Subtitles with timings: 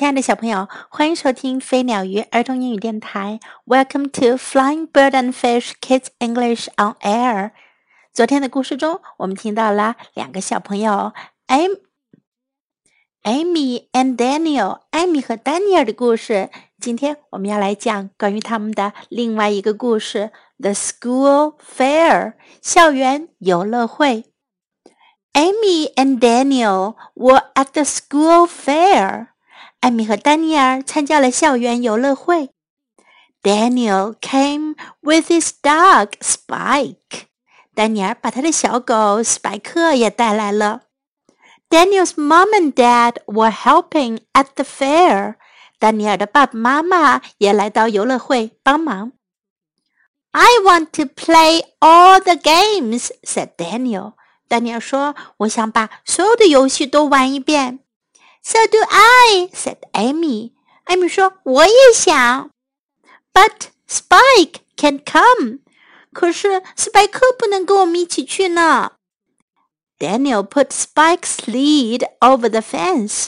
[0.00, 3.38] 亲爱的小朋友，欢迎收听飞鸟鱼儿童英语电台。
[3.66, 7.50] Welcome to Flying Bird and Fish Kids English on Air。
[8.14, 11.12] 昨天的故事中，我们听到了两个小朋友
[11.48, 11.80] ，Amy、
[13.24, 16.48] Amy and Daniel，艾米和丹尼尔的故事。
[16.80, 22.32] 今天我们要来讲关于他们的另外一个故事，The School Fair，
[22.62, 24.24] 校园游乐会。
[25.34, 29.26] Amy and Daniel were at the school fair.
[29.80, 32.50] 艾米和丹尼尔参加了校园游乐会。
[33.42, 37.28] Daniel came with his dog Spike。
[37.74, 40.82] 丹尼尔把他的小狗斯派克也带来了。
[41.70, 45.36] Daniel's mom and dad were helping at the fair。
[45.78, 49.12] 丹尼尔的爸爸妈妈也来到游乐会帮忙。
[50.32, 54.12] I want to play all the games," said Daniel.
[54.46, 57.80] 丹尼尔说：“我想把所有的游戏都玩一遍。”
[58.43, 60.51] So do I," said Amy.
[60.85, 62.51] 艾米说：“我也想。”
[63.33, 65.59] But Spike can't come.
[66.13, 68.93] 可是斯派克不能跟我们一起去呢。
[69.97, 73.27] Daniel put Spike's lead over the fence.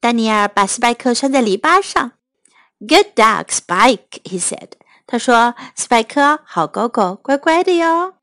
[0.00, 2.12] 丹尼尔把斯派克拴在篱笆上。
[2.80, 4.70] Good dog, Spike, he said.
[5.06, 8.14] 他说：“斯派克，好狗狗，乖乖的哟。”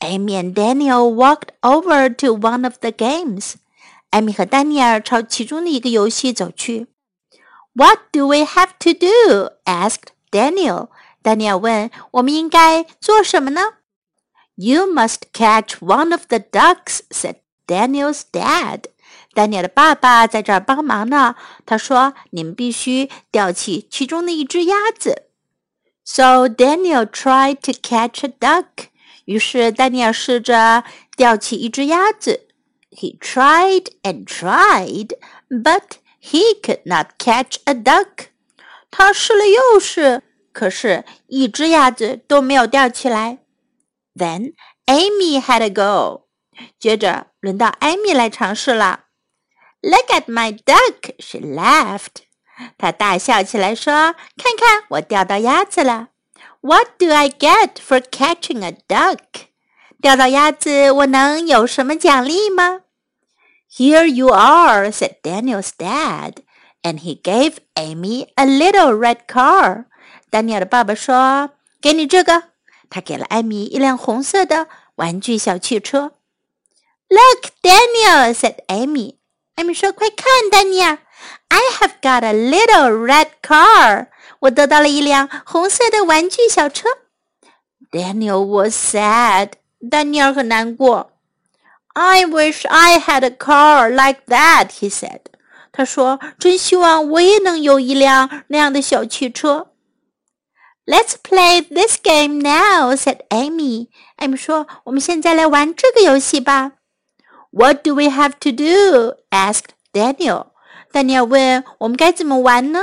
[0.00, 3.54] Amy and Daniel walked over to one of the games.
[4.17, 6.87] 艾米和丹尼尔朝其中的一个游戏走去。
[7.73, 9.51] What do we have to do?
[9.65, 10.87] asked Daniel.
[11.21, 13.61] 丹尼尔问：“我们应该做什么呢
[14.55, 17.35] ？”You must catch one of the ducks," said
[17.67, 18.85] Daniel's dad.
[19.35, 21.35] 丹尼尔的爸爸在这儿帮忙呢。
[21.67, 25.27] 他说：“你们必须钓起其中的一只鸭子。”
[26.03, 28.87] So Daniel tried to catch a duck.
[29.25, 30.83] 于是丹尼尔试着
[31.15, 32.46] 钓起一只鸭子。
[32.96, 35.14] he tried and tried,
[35.48, 38.28] but he could not catch a duck.
[38.90, 43.38] 他试了又试，可是一只鸭子都没有钓起来。
[44.14, 44.54] Then
[44.86, 46.28] Amy had a go.
[46.78, 49.04] 接着轮到艾米来尝试了。
[49.80, 52.24] Look at my duck, she laughed.
[52.76, 56.08] 她大笑起来说：“看看，我钓到鸭子了。
[56.60, 59.48] What do I get for catching a duck？”
[60.00, 62.82] 钓到鸭子，我能有什么奖励吗
[63.76, 66.42] ？here you are, said Daniel's dad,
[66.82, 69.86] and he gave Amy a little red car.
[70.30, 71.50] 丹尼尔的爸爸说：“
[71.80, 72.50] 给你这个。”
[72.90, 76.12] 他给了艾米一辆红色的玩具小汽车。
[77.08, 79.16] Look, Daniel, said Amy.
[79.54, 80.98] 艾米说：“快看，丹尼尔，
[81.48, 84.08] I have got a little red car.
[84.40, 86.88] 我得到了一辆红色的玩具小车。”
[87.92, 89.52] Daniel was sad.
[89.90, 91.12] 丹尼尔很难过。
[91.96, 95.20] I wish I had a car like that," he said.
[95.72, 99.68] 他说：“真希望我也能有一辆那样的小汽车。”
[100.84, 103.88] Let's play this game now," said Amy.
[104.16, 106.72] 艾米说：“我们现在来玩这个游戏吧。”
[107.52, 109.16] What do we have to do?
[109.30, 110.46] asked Daniel.
[110.90, 112.80] 丹尼尔问：“我们该怎么玩呢？”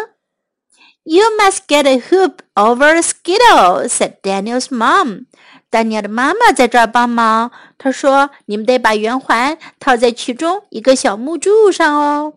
[1.04, 5.26] You must get a hoop over a skittle," said Daniel's mom.
[5.74, 7.52] 丹尼尔的妈妈在这儿帮忙。
[7.78, 12.34] 她说：“你们得把圆环套在其中一个小木柱上哦。”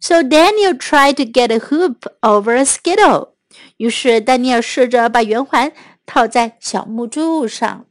[0.00, 3.28] So Daniel tried to get a hoop over a skittle.
[3.76, 5.72] 于是丹尼尔试着把圆环
[6.06, 7.86] 套在小木柱上。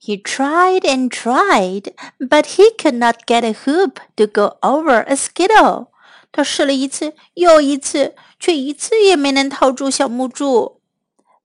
[0.00, 5.14] He tried and tried, but he could not get a hoop to go over a
[5.14, 5.88] skittle.
[6.32, 10.80] 他试了一次又一次，却一次也没能套住小木柱。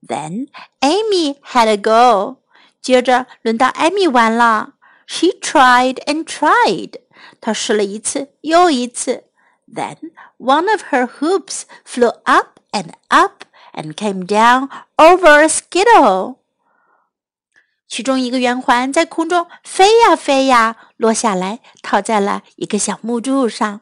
[0.08, 0.48] Then
[0.80, 2.38] Amy had a go.
[2.82, 4.74] 接着轮到艾米玩了。
[5.06, 6.96] She tried and tried.
[7.40, 9.26] 她试了一次又一次。
[9.68, 9.98] Then
[10.38, 13.44] one of her hoops flew up and up
[13.74, 16.38] and came down over a skittle.
[17.88, 23.82] 其中一个圆环在空中飞呀飞呀，落下来，套在了一个小木柱上。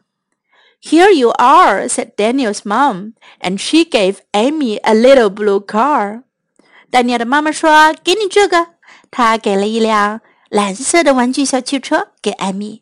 [0.80, 6.22] Here you are, said Daniel's mom, and she gave Amy a little blue car.
[6.90, 8.74] 丹尼尔的妈妈说：“给你这个。”
[9.11, 12.81] 他给了一辆蓝色的玩具小汽车给艾米。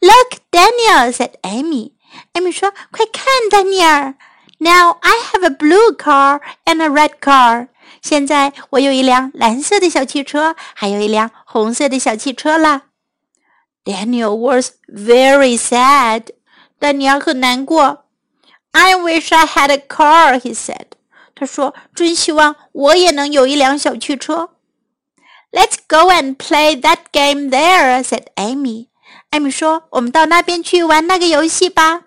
[0.00, 1.92] Look, Daniel said Amy.
[2.32, 4.16] 艾米说：“快看，丹尼尔
[4.58, 7.68] ！Now I have a blue car and a red car.
[8.02, 12.82] 现在我有一辆蓝色的小汽车，还有一辆红色的小汽车啦。”
[13.84, 16.26] Daniel was very sad.
[16.78, 18.04] 丹尼尔很难过。
[18.72, 20.86] I wish I had a car, he said.
[21.34, 24.50] 他说：“真希望我也能有一辆小汽车。”
[25.51, 28.87] Let's go and play that game there," said Amy.
[29.29, 32.03] 艾米说：“我们到那边去玩那个游戏吧。”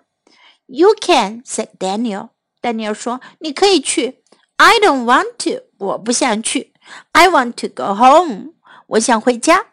[0.67, 2.29] You can," said Daniel.
[2.61, 4.19] 丹尼尔说：“你可以去。”
[4.57, 5.63] I don't want to.
[5.79, 6.71] 我不想去。
[7.13, 8.53] I want to go home.
[8.87, 9.65] 我想回家。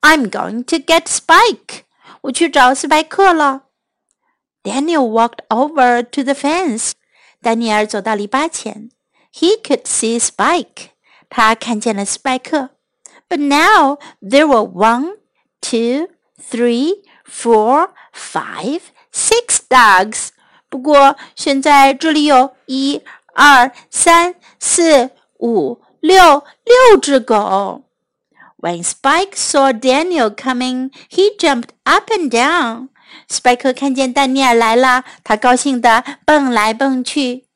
[0.00, 1.82] I'm going to get Spike.
[2.20, 3.64] 我去找斯派克了。
[4.62, 6.92] Daniel walked over to the fence.
[7.42, 8.90] 丹尼尔走到篱笆前。
[9.32, 10.90] He could see Spike.
[11.28, 12.70] 他看见了斯派克。
[13.28, 15.16] But now there were one,
[15.60, 16.08] two,
[16.40, 18.80] three, four, five,
[19.12, 20.28] six dogs.
[20.68, 23.02] 不过现在这里有一、
[23.34, 27.82] 二、三、四、五、六，六只狗。
[28.60, 32.88] When Spike saw Daniel coming, he jumped up and down.
[33.28, 37.46] 斯派克看见丹尼尔来了，他高兴地蹦来蹦去。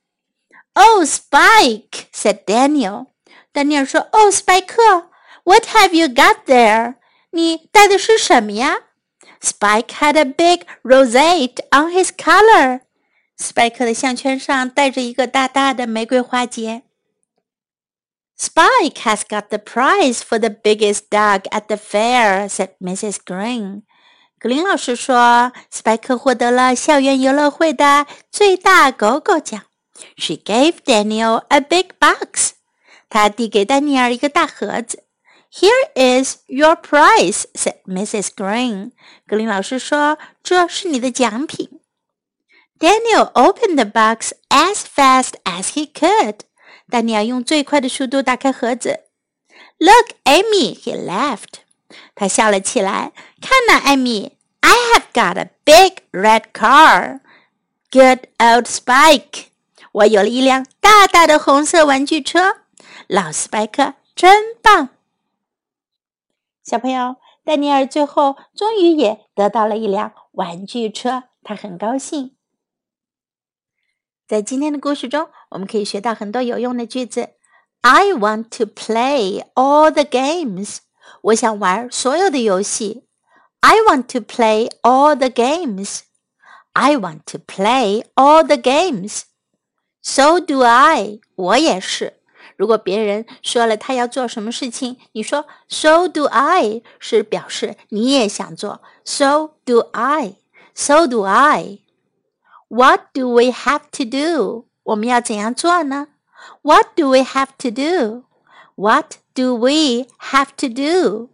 [0.75, 3.07] Oh, Spike, said Daniel.
[3.53, 5.06] 丹尼尔说：“哦，斯派克
[5.48, 6.96] ，What have you got there？
[7.32, 8.80] 你带的是什么呀
[9.42, 12.82] ？”Spike had a big rosette on his collar.
[13.38, 16.82] 斯派克的项圈上戴着一个大大的玫瑰花结。
[18.38, 23.20] Spike has got the prize for the biggest dog at the fair," said Mrs.
[23.26, 23.84] Green.
[24.38, 29.64] 格林老师说，斯派克获得了校园游乐会的最大狗狗奖。
[30.18, 32.52] She gave Daniel a big box.
[33.10, 35.07] 她递给丹尼尔一个大盒子。
[35.53, 38.29] Here is your prize," said Mrs.
[38.35, 38.93] Green.
[39.27, 41.81] 格林老师说，这是你的奖品。
[42.79, 46.41] Daniel opened the box as fast as he could.
[46.91, 49.01] 丹尼尔用最快的速度打开盒子。
[49.79, 51.61] Look, Amy, he laughed.
[52.15, 53.13] 他笑了起来。
[53.41, 57.21] 看呐，艾米，I have got a big red car.
[57.91, 59.47] Good old Spike.
[59.93, 62.57] 我有了一辆大大的红色玩具车。
[63.07, 64.89] 老斯派克真棒。
[66.70, 67.16] 小朋友，
[67.46, 72.36] 丹尼尔最后终于也得到了一辆玩具车，他很高兴。
[74.28, 77.30] 在今天的故事中，我们可以学到很多有用的句子。
[77.80, 80.80] I want to play all the games。
[81.22, 83.08] 我想玩所有的游戏。
[83.62, 86.02] I want to play all the games.
[86.74, 89.22] I want to play all the games.
[90.02, 91.22] So do I。
[91.36, 92.20] 我也是。
[92.57, 98.83] 如果别人说了他要做什么事情，你说 So do I 是表示你也想做。
[99.05, 104.67] So do I。So do I。what do we have to do?
[104.85, 106.09] 我们要怎样做呢？
[106.63, 108.25] What do we have to do?
[108.75, 111.29] What do we have to do?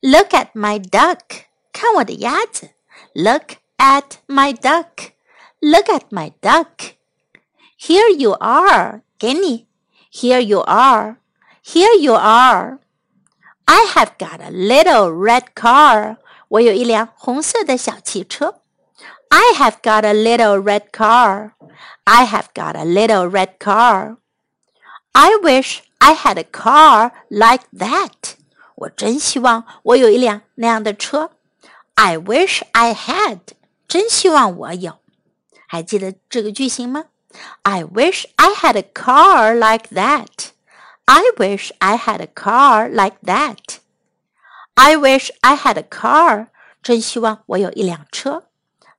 [0.00, 1.46] Look at my duck.
[1.72, 2.70] 看我的鸭子。
[3.14, 5.12] Look at my duck.
[5.60, 6.92] Look at my duck.
[7.78, 9.00] Here you are.
[9.18, 9.66] 给你。
[10.10, 11.16] Here you are.
[11.62, 12.78] Here you are.
[13.66, 16.18] I have got a little red car.
[16.48, 18.60] 我有一辆红色的小汽车。
[19.28, 21.52] I have got a little red car.
[22.04, 24.18] I have got a little red car.
[25.12, 28.34] I wish I had a car like that.
[28.76, 31.30] 我真希望我有一辆那样的车。
[31.94, 33.40] I wish I had.
[33.88, 34.98] 真希望我有。
[35.66, 37.06] 还记得这个句型吗
[37.62, 40.52] ？I wish I had a car like that.
[41.06, 43.80] I wish I had a car like that.
[44.76, 46.48] I wish I had a car.
[46.82, 48.44] 真希望我有一辆车。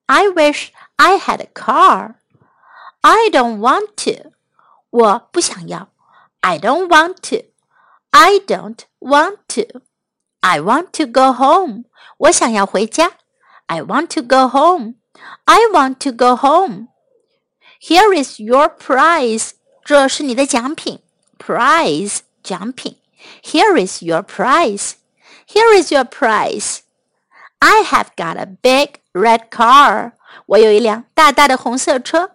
[0.08, 2.16] I wish I had a car.
[3.02, 4.32] I don't want to.
[4.90, 5.90] 我不想要。
[6.42, 7.46] I don't want to.
[8.12, 9.82] I don't want to.
[10.42, 11.86] I want to go home.
[12.18, 13.14] 我想要回家。
[13.66, 14.96] I want to go home.
[15.46, 16.88] I want to go home.
[17.80, 19.52] Here is your prize.
[19.84, 21.00] 这是你的奖品。
[21.38, 22.98] Prize 奖品。
[23.44, 24.94] Here is your prize.
[25.48, 26.80] Here is your prize.
[27.60, 30.14] I have got a big red car.
[30.48, 32.32] 我有一辆大大的红色车。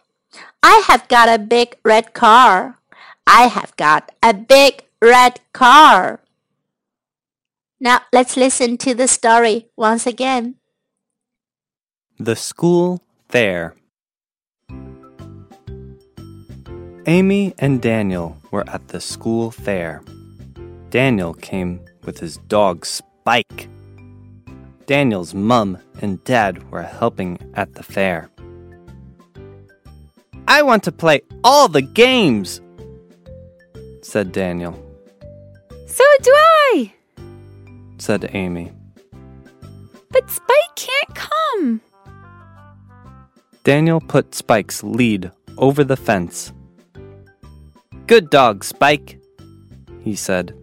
[0.61, 2.75] I have got a big red car.
[3.25, 6.21] I have got a big red car.
[7.79, 10.57] Now let's listen to the story once again.
[12.19, 13.75] The School Fair.
[17.08, 20.02] Amy and Daniel were at the school fair.
[20.90, 23.70] Daniel came with his dog Spike.
[24.88, 28.28] Daniel's mum and dad were helping at the fair.
[30.48, 32.60] I want to play all the games,
[34.02, 34.74] said Daniel.
[35.86, 36.94] So do I,
[38.00, 38.72] said Amy.
[40.10, 41.82] But Spike can't come.
[43.64, 46.52] Daniel put Spike's lead over the fence.
[48.08, 49.20] Good dog, Spike,
[50.02, 50.56] he said.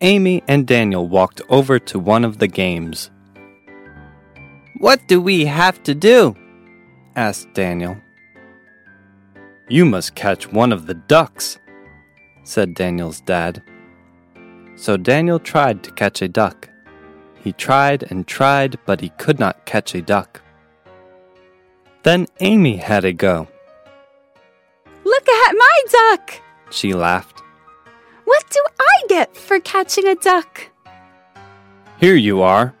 [0.00, 3.10] Amy and Daniel walked over to one of the games.
[4.78, 6.36] What do we have to do?
[7.16, 7.96] asked Daniel.
[9.68, 11.58] You must catch one of the ducks,
[12.44, 13.60] said Daniel's dad.
[14.76, 16.68] So Daniel tried to catch a duck.
[17.42, 20.40] He tried and tried, but he could not catch a duck.
[22.04, 23.48] Then Amy had a go.
[25.52, 26.40] My duck!
[26.70, 27.42] She laughed.
[28.24, 30.68] What do I get for catching a duck?
[31.98, 32.74] Here you are,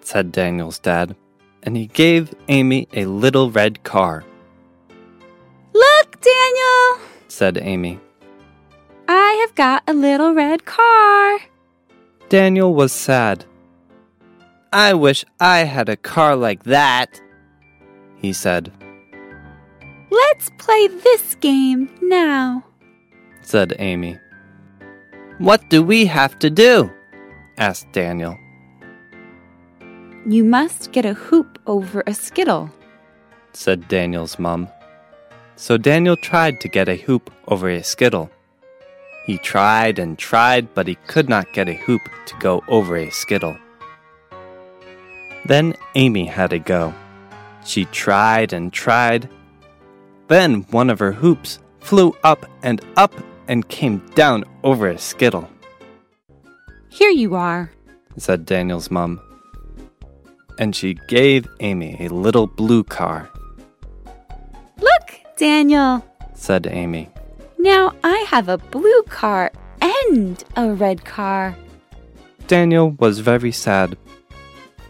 [0.00, 1.16] said Daniel's dad,
[1.62, 4.24] and he gave Amy a little red car.
[5.74, 7.06] Look, Daniel!
[7.28, 8.00] said Amy.
[9.08, 11.38] I have got a little red car.
[12.28, 13.44] Daniel was sad.
[14.72, 17.20] I wish I had a car like that,
[18.16, 18.72] he said,
[20.20, 22.64] Let's play this game now.
[23.42, 24.18] said Amy.
[25.38, 26.90] What do we have to do?
[27.58, 28.36] asked Daniel.
[30.26, 32.70] You must get a hoop over a skittle.
[33.52, 34.68] said Daniel's mum.
[35.56, 38.30] So Daniel tried to get a hoop over a skittle.
[39.26, 43.10] He tried and tried, but he could not get a hoop to go over a
[43.10, 43.56] skittle.
[45.46, 46.94] Then Amy had a go.
[47.64, 49.28] She tried and tried.
[50.28, 53.14] Then one of her hoops flew up and up
[53.48, 55.48] and came down over a skittle,
[56.88, 57.70] Here you are.
[58.18, 59.20] said Daniel's mum.
[60.58, 63.28] And she gave Amy a little blue car,
[64.78, 66.04] Look, Daniel.
[66.34, 67.08] said Amy.
[67.58, 71.56] Now I have a blue car and a red car.
[72.48, 73.96] Daniel was very sad.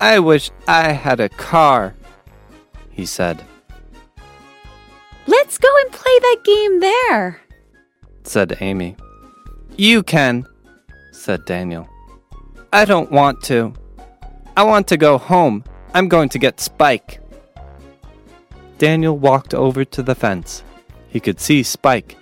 [0.00, 1.94] I wish I had a car,
[2.90, 3.42] he said,
[5.46, 7.40] Let's go and play that game there.
[8.24, 8.96] said Amy.
[9.76, 10.44] You can,
[11.12, 11.88] said Daniel.
[12.72, 13.72] I don't want to.
[14.56, 15.62] I want to go home.
[15.94, 17.20] I'm going to get Spike.
[18.78, 20.64] Daniel walked over to the fence.
[21.10, 22.16] He could see Spike.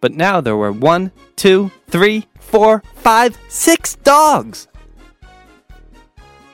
[0.00, 4.68] But now there were one, two, three, four, five, six dogs.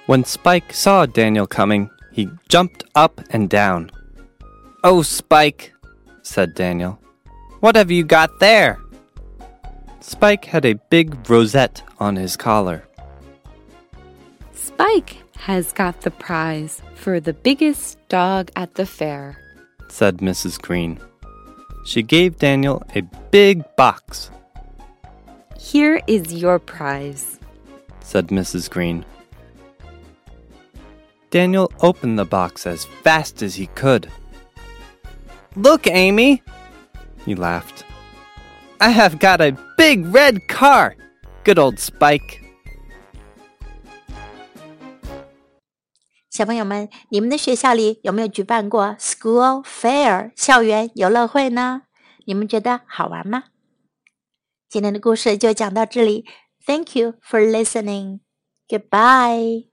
[0.07, 3.93] When Spike saw Daniel coming, he jumped up and down.
[4.83, 5.73] Oh, Spike,
[6.31, 6.97] said Daniel.
[7.59, 8.79] What have you got there?
[10.01, 12.85] Spike had a big rosette on his collar,
[14.55, 19.37] Spike has got the prize for the biggest dog at the fair.
[19.89, 20.59] said Mrs.
[20.61, 20.99] Green.
[21.85, 24.31] She gave Daniel a big box,
[25.59, 27.39] Here is your prize.
[28.01, 28.71] said Mrs.
[28.71, 29.05] Green.
[31.31, 34.11] Daniel opened the box as fast as he could.
[35.56, 36.42] Look, Amy,
[37.26, 37.84] he laughed.
[38.80, 40.96] I have got a big red car.
[41.44, 42.42] Good old Spike.
[46.30, 51.84] 小朋友们，你们的学校里有没有举办过 school fair 校园游乐会呢？
[52.26, 53.46] 你们觉得好玩吗？
[54.68, 56.26] 今天的故事就讲到这里。
[56.66, 58.20] Thank you for listening.
[58.68, 59.69] Goodbye.